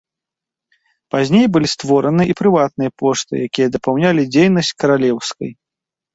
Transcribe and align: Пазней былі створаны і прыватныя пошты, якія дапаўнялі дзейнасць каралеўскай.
Пазней 1.15 1.45
былі 1.57 1.69
створаны 1.73 2.23
і 2.31 2.37
прыватныя 2.41 2.91
пошты, 3.03 3.33
якія 3.49 3.67
дапаўнялі 3.77 4.21
дзейнасць 4.33 4.75
каралеўскай. 4.83 5.51